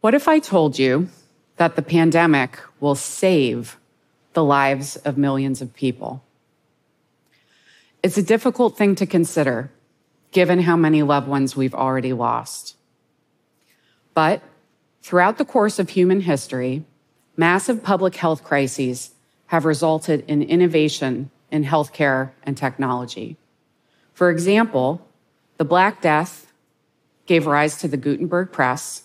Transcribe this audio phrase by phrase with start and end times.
[0.00, 1.08] What if I told you
[1.58, 3.76] that the pandemic will save
[4.32, 6.24] the lives of millions of people?
[8.02, 9.70] It's a difficult thing to consider,
[10.32, 12.76] given how many loved ones we've already lost.
[14.14, 14.42] But
[15.02, 16.84] throughout the course of human history,
[17.36, 19.10] massive public health crises
[19.48, 23.36] have resulted in innovation in healthcare and technology.
[24.14, 25.06] For example,
[25.58, 26.50] the Black Death
[27.26, 29.02] gave rise to the Gutenberg Press,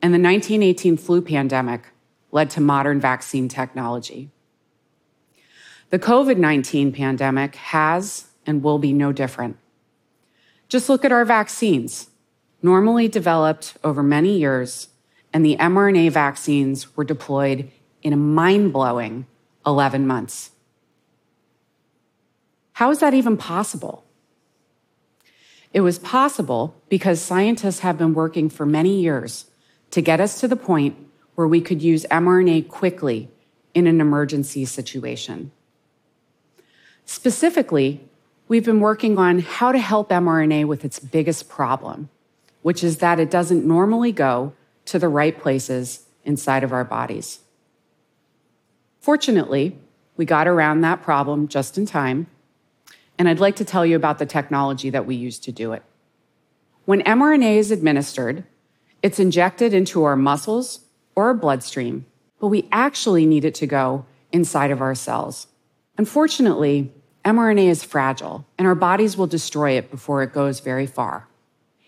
[0.00, 1.88] and the 1918 flu pandemic
[2.30, 4.30] led to modern vaccine technology.
[5.90, 9.56] The COVID 19 pandemic has and will be no different.
[10.68, 12.10] Just look at our vaccines,
[12.62, 14.88] normally developed over many years,
[15.32, 17.70] and the mRNA vaccines were deployed
[18.02, 19.26] in a mind blowing
[19.66, 20.50] 11 months.
[22.74, 24.04] How is that even possible?
[25.72, 29.46] It was possible because scientists have been working for many years
[29.90, 30.96] to get us to the point
[31.34, 33.30] where we could use mRNA quickly
[33.74, 35.52] in an emergency situation.
[37.04, 38.00] Specifically,
[38.48, 42.10] we've been working on how to help mRNA with its biggest problem,
[42.62, 44.52] which is that it doesn't normally go
[44.86, 47.40] to the right places inside of our bodies.
[49.00, 49.78] Fortunately,
[50.16, 52.26] we got around that problem just in time,
[53.16, 55.82] and I'd like to tell you about the technology that we use to do it.
[56.84, 58.44] When mRNA is administered,
[59.02, 60.80] it's injected into our muscles
[61.14, 62.06] or our bloodstream,
[62.40, 65.46] but we actually need it to go inside of our cells.
[65.96, 66.92] Unfortunately,
[67.24, 71.28] mRNA is fragile, and our bodies will destroy it before it goes very far.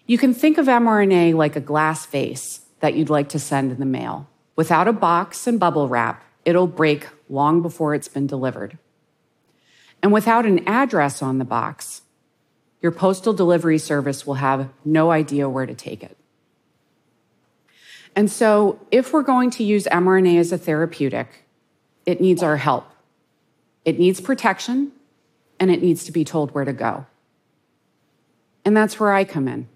[0.07, 3.79] You can think of mRNA like a glass vase that you'd like to send in
[3.79, 4.29] the mail.
[4.57, 8.79] Without a box and bubble wrap, it'll break long before it's been delivered.
[10.03, 12.03] And without an address on the box,
[12.83, 16.17] your postal delivery service will have no idea where to take it.
[18.17, 21.45] And so, if we're going to use mRNA as a therapeutic,
[22.07, 22.91] it needs our help.
[23.85, 24.93] It needs protection,
[25.59, 27.07] and it needs to be told where to go.
[28.65, 29.69] And that's where I come in.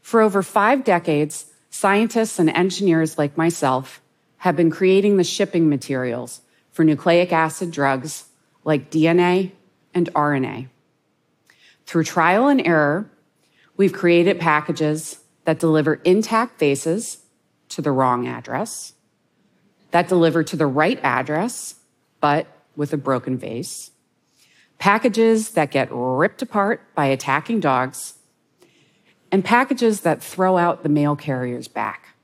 [0.00, 4.00] For over five decades, scientists and engineers like myself
[4.38, 6.40] have been creating the shipping materials
[6.72, 8.24] for nucleic acid drugs
[8.64, 9.52] like DNA
[9.94, 10.68] and RNA.
[11.86, 13.10] Through trial and error,
[13.76, 17.24] we've created packages that deliver intact bases
[17.68, 18.94] to the wrong address,
[19.90, 21.76] that deliver to the right address,
[22.20, 23.90] but with a broken vase,
[24.78, 28.14] packages that get ripped apart by attacking dogs,
[29.30, 32.14] and packages that throw out the mail carrier's back.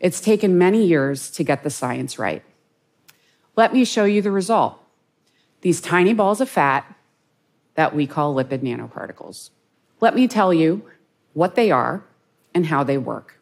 [0.00, 2.42] It's taken many years to get the science right.
[3.54, 4.78] Let me show you the result
[5.60, 6.84] these tiny balls of fat
[7.74, 9.50] that we call lipid nanoparticles.
[10.00, 10.82] Let me tell you
[11.34, 12.04] what they are
[12.54, 13.40] and how they work.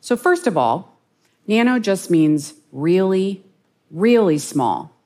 [0.00, 0.98] So, first of all,
[1.46, 3.44] nano just means really,
[3.90, 4.96] really small.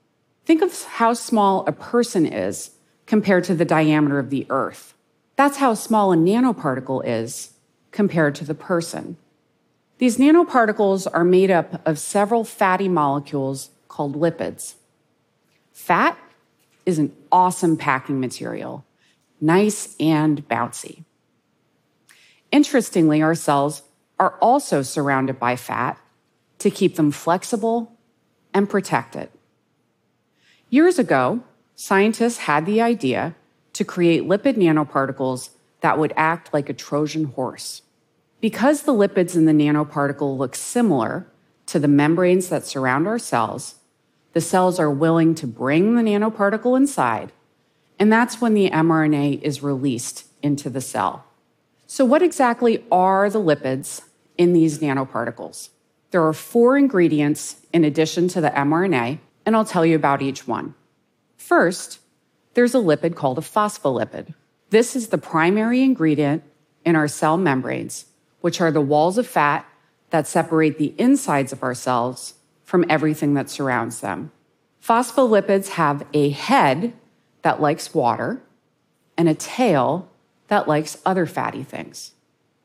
[0.45, 2.73] Think of how small a person is
[3.07, 4.95] compared to the diameter of the Earth.
[5.37, 7.55] That's how small a nanoparticle is
[7.91, 9.17] compared to the person.
[9.99, 14.75] These nanoparticles are made up of several fatty molecules called lipids.
[15.73, 16.19] Fat
[16.85, 18.85] is an awesome packing material,
[19.41, 21.05] nice and bouncy.
[22.55, 23.83] Interestingly, our cells
[24.17, 25.99] are also surrounded by fat
[26.61, 27.99] to keep them flexible
[28.55, 29.29] and protected.
[30.71, 31.43] Years ago,
[31.75, 33.35] scientists had the idea
[33.73, 35.51] to create lipid nanoparticles
[35.81, 37.83] that would act like a Trojan horse.
[38.41, 41.27] Because the lipids in the nanoparticle look similar
[41.67, 43.81] to the membranes that surround our cells,
[44.33, 47.33] the cells are willing to bring the nanoparticle inside,
[47.99, 51.24] and that's when the mRNA is released into the cell.
[51.95, 54.03] So, what exactly are the lipids
[54.37, 55.69] in these nanoparticles?
[56.11, 60.49] There are four ingredients in addition to the mRNA, and I'll tell you about each
[60.49, 60.75] one.
[61.37, 62.01] First,
[62.55, 64.35] there's a lipid called a phospholipid.
[64.71, 66.43] This is the primary ingredient
[66.85, 68.07] in our cell membranes,
[68.41, 69.65] which are the walls of fat
[70.11, 72.35] that separate the insides of our cells
[72.65, 74.33] from everything that surrounds them.
[74.83, 76.93] Phospholipids have a head
[77.43, 78.43] that likes water
[79.17, 80.11] and a tail
[80.49, 82.13] that likes other fatty things.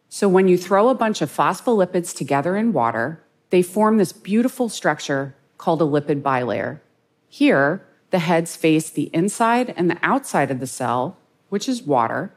[0.09, 4.69] So when you throw a bunch of phospholipids together in water, they form this beautiful
[4.69, 6.79] structure called a lipid bilayer.
[7.27, 11.17] Here, the heads face the inside and the outside of the cell,
[11.49, 12.33] which is water,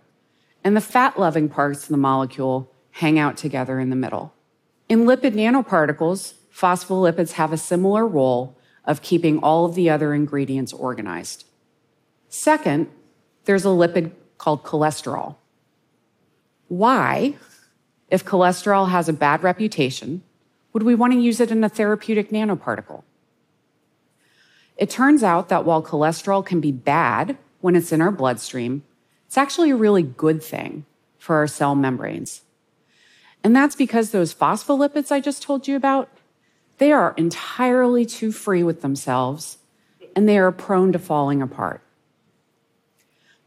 [0.62, 4.34] and the fat loving parts of the molecule hang out together in the middle.
[4.88, 10.72] In lipid nanoparticles, phospholipids have a similar role of keeping all of the other ingredients
[10.72, 11.46] organized.
[12.28, 12.88] Second,
[13.44, 14.12] there's a lipid
[14.42, 15.36] called cholesterol.
[16.66, 17.36] Why
[18.10, 20.22] If cholesterol has a bad reputation,
[20.72, 23.04] would we want to use it in a therapeutic nanoparticle?
[24.76, 28.82] It turns out that while cholesterol can be bad when it's in our bloodstream,
[29.26, 30.84] it's actually a really good thing
[31.18, 32.42] for our cell membranes.
[33.44, 36.10] And that's because those phospholipids I just told you about,
[36.78, 39.58] they are entirely too free with themselves
[40.14, 41.80] and they are prone to falling apart.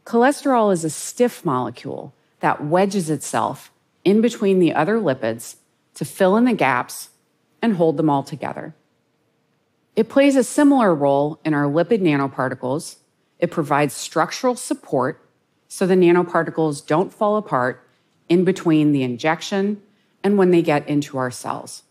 [0.06, 3.72] Cholesterol is a stiff molecule that wedges itself
[4.04, 5.56] in between the other lipids
[5.94, 7.10] to fill in the gaps
[7.60, 8.72] and hold them all together.
[9.96, 12.98] It plays a similar role in our lipid nanoparticles.
[13.40, 15.28] It provides structural support
[15.66, 17.84] so the nanoparticles don't fall apart
[18.28, 19.82] in between the injection
[20.22, 21.82] and when they get into our cells.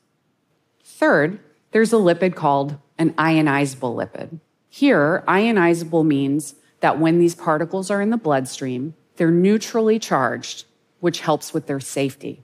[0.86, 1.40] Third,
[1.72, 4.40] there's a lipid called an ionizable lipid.
[4.70, 10.66] Here, ionizable means that when these particles are in the bloodstream, they're neutrally charged,
[11.00, 12.44] which helps with their safety.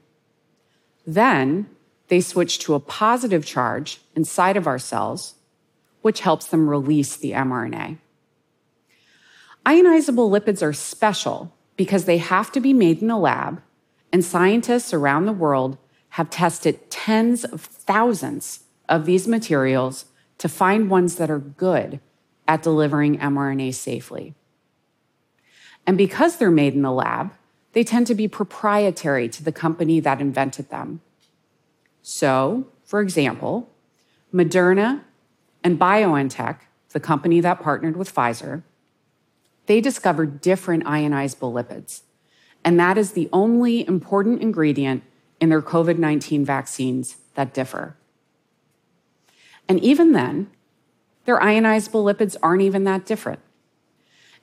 [1.05, 1.69] Then
[2.07, 5.35] they switch to a positive charge inside of our cells,
[6.01, 7.99] which helps them release the mRNA.
[9.63, 13.61] Ionizable lipids are special because they have to be made in a lab,
[14.11, 15.77] and scientists around the world
[16.17, 20.05] have tested tens of thousands of these materials
[20.39, 21.99] to find ones that are good
[22.51, 24.35] at delivering mRNA safely.
[25.87, 27.31] And because they're made in the lab,
[27.71, 30.99] they tend to be proprietary to the company that invented them.
[32.01, 33.69] So, for example,
[34.33, 34.99] Moderna
[35.63, 36.57] and BioNTech,
[36.89, 38.63] the company that partnered with Pfizer,
[39.67, 42.01] they discovered different ionizable lipids.
[42.65, 45.03] And that is the only important ingredient
[45.39, 47.95] in their COVID 19 vaccines that differ.
[49.69, 50.51] And even then,
[51.25, 53.39] their ionizable lipids aren't even that different,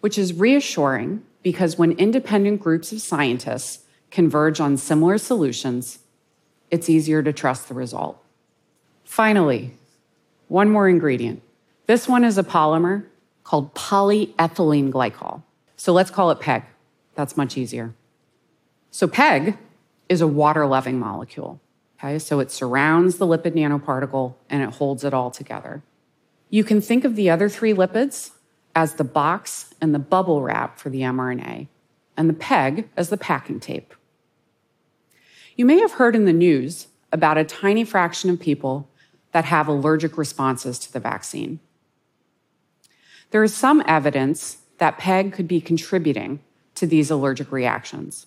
[0.00, 6.00] which is reassuring because when independent groups of scientists converge on similar solutions,
[6.70, 8.22] it's easier to trust the result.
[9.04, 9.72] Finally,
[10.48, 11.42] one more ingredient.
[11.86, 13.06] This one is a polymer
[13.44, 15.42] called polyethylene glycol.
[15.76, 16.64] So let's call it PEG.
[17.14, 17.94] That's much easier.
[18.90, 19.56] So PEG
[20.08, 21.60] is a water loving molecule.
[21.98, 25.82] Okay, so it surrounds the lipid nanoparticle and it holds it all together.
[26.50, 28.30] You can think of the other three lipids
[28.74, 31.68] as the box and the bubble wrap for the mRNA,
[32.16, 33.94] and the PEG as the packing tape.
[35.56, 38.88] You may have heard in the news about a tiny fraction of people
[39.32, 41.60] that have allergic responses to the vaccine.
[43.30, 46.40] There is some evidence that PEG could be contributing
[46.76, 48.26] to these allergic reactions.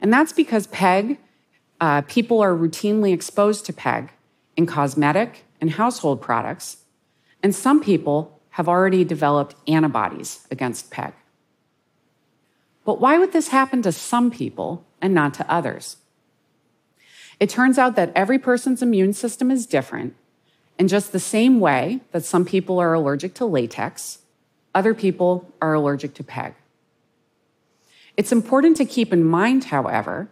[0.00, 1.18] And that's because PEG,
[1.80, 4.12] uh, people are routinely exposed to PEG
[4.56, 6.78] in cosmetic and household products,
[7.46, 11.14] and some people have already developed antibodies against PEG.
[12.84, 15.98] But why would this happen to some people and not to others?
[17.38, 20.16] It turns out that every person's immune system is different.
[20.76, 24.18] In just the same way that some people are allergic to latex,
[24.74, 26.52] other people are allergic to PEG.
[28.16, 30.30] It's important to keep in mind, however,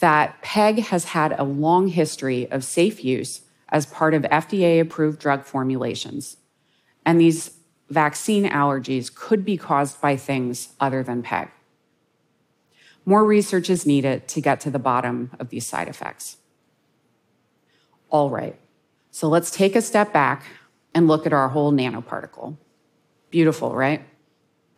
[0.00, 5.18] that PEG has had a long history of safe use as part of FDA approved
[5.18, 6.36] drug formulations.
[7.04, 7.58] And these
[7.90, 11.50] vaccine allergies could be caused by things other than PEG.
[13.04, 16.36] More research is needed to get to the bottom of these side effects.
[18.10, 18.58] All right,
[19.10, 20.44] so let's take a step back
[20.94, 22.56] and look at our whole nanoparticle.
[23.30, 24.04] Beautiful, right?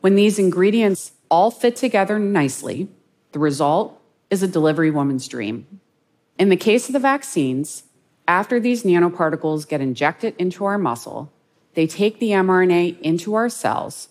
[0.01, 2.89] When these ingredients all fit together nicely,
[3.33, 5.81] the result is a delivery woman's dream.
[6.39, 7.85] In the case of the vaccines,
[8.31, 11.33] after these nanoparticles get injected into our muscle,
[11.75, 14.09] they take the mRNA into our cells.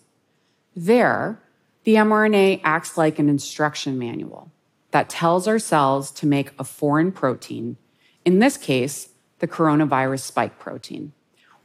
[0.75, 1.41] There,
[1.85, 4.51] the mRNA acts like an instruction manual
[4.91, 7.77] that tells our cells to make a foreign protein,
[8.25, 9.07] in this case,
[9.39, 11.13] the coronavirus spike protein.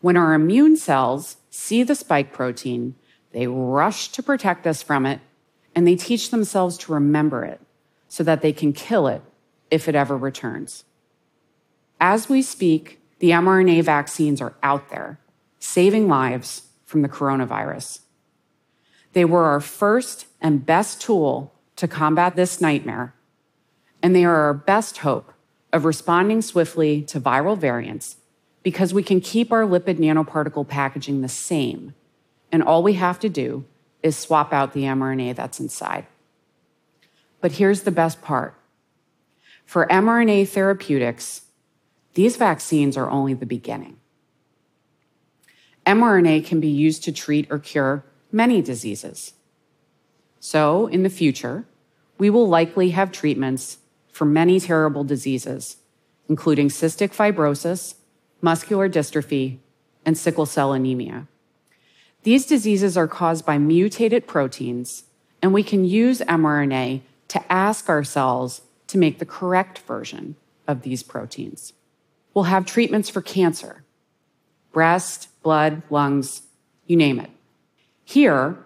[0.01, 2.95] When our immune cells see the spike protein,
[3.33, 5.21] they rush to protect us from it
[5.75, 7.61] and they teach themselves to remember it
[8.07, 9.23] so that they can kill it
[9.73, 10.85] if it ever returns.
[12.01, 15.19] As we speak, the mRNA vaccines are out there,
[15.59, 18.01] saving lives from the coronavirus.
[19.13, 23.15] They were our first and best tool to combat this nightmare,
[24.03, 25.33] and they are our best hope
[25.73, 28.17] of responding swiftly to viral variants
[28.63, 31.95] because we can keep our lipid nanoparticle packaging the same,
[32.51, 33.65] and all we have to do
[34.03, 36.07] is swap out the mRNA that's inside.
[37.41, 38.55] But here's the best part
[39.65, 41.43] for mRNA therapeutics,
[42.15, 43.99] these vaccines are only the beginning.
[45.85, 49.35] mRNA can be used to treat or cure many diseases.
[50.41, 51.67] So, in the future,
[52.19, 53.79] we will likely have treatments
[54.13, 55.79] for many terrible diseases,
[56.29, 57.95] including cystic fibrosis,
[58.41, 59.59] muscular dystrophy,
[60.07, 61.27] and sickle cell anemia.
[62.23, 65.05] These diseases are caused by mutated proteins,
[65.43, 70.37] and we can use mRNA to ask our cells to make the correct version
[70.69, 71.73] of these proteins.
[72.35, 73.85] We'll have treatments for cancer,
[74.73, 76.43] breast, blood, lungs,
[76.87, 77.31] you name it.
[78.05, 78.59] Here,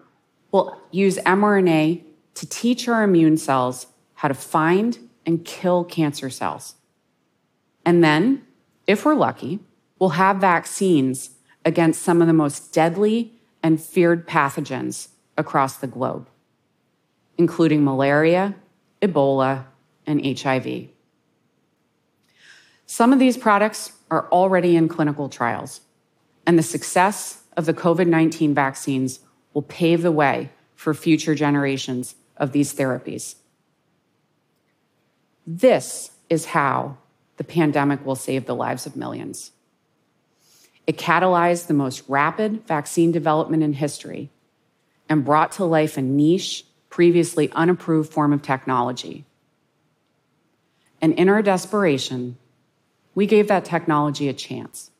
[0.50, 2.02] we'll use mRNA
[2.34, 6.74] to teach our immune cells how to find and kill cancer cells.
[7.84, 8.42] And then,
[8.86, 9.60] if we're lucky,
[9.98, 11.30] we'll have vaccines
[11.64, 13.32] against some of the most deadly
[13.62, 16.28] and feared pathogens across the globe,
[17.36, 18.54] including malaria,
[19.02, 19.66] Ebola,
[20.06, 20.88] and HIV.
[22.90, 25.82] Some of these products are already in clinical trials,
[26.46, 29.20] and the success of the COVID 19 vaccines
[29.52, 33.34] will pave the way for future generations of these therapies.
[35.46, 36.96] This is how
[37.36, 39.52] the pandemic will save the lives of millions.
[40.86, 44.30] It catalyzed the most rapid vaccine development in history
[45.10, 49.26] and brought to life a niche, previously unapproved form of technology.
[51.02, 52.38] And in our desperation,
[53.18, 54.92] we gave that technology a chance.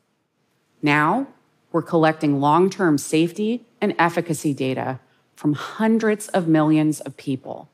[0.83, 1.29] Now,
[1.71, 4.99] we're collecting long term safety and efficacy data
[5.37, 7.71] from hundreds of millions of people.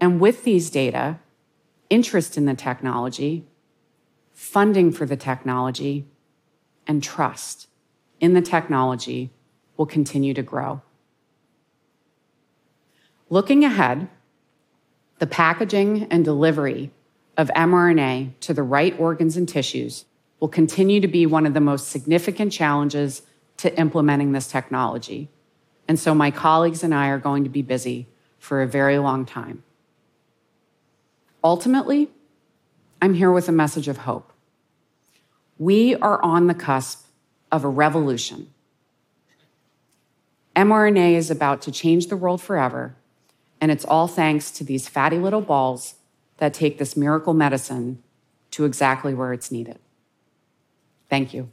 [0.00, 1.20] And with these data,
[1.88, 3.44] interest in the technology,
[4.32, 6.06] funding for the technology,
[6.84, 7.68] and trust
[8.18, 9.30] in the technology
[9.76, 10.82] will continue to grow.
[13.30, 14.08] Looking ahead,
[15.20, 16.90] the packaging and delivery
[17.36, 20.04] of mRNA to the right organs and tissues
[20.40, 23.22] will continue to be one of the most significant challenges
[23.56, 25.28] to implementing this technology.
[25.88, 29.24] And so my colleagues and I are going to be busy for a very long
[29.24, 29.62] time.
[31.42, 32.10] Ultimately,
[33.00, 34.32] I'm here with a message of hope.
[35.58, 37.06] We are on the cusp
[37.52, 38.50] of a revolution.
[40.56, 42.96] mRNA is about to change the world forever,
[43.60, 45.94] and it's all thanks to these fatty little balls
[46.38, 48.02] that take this miracle medicine
[48.50, 49.78] to exactly where it's needed.
[51.08, 51.50] Thank you.